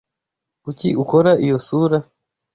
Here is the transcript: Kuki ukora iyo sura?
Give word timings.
Kuki 0.63 0.89
ukora 1.03 1.31
iyo 1.45 1.57
sura? 1.67 1.97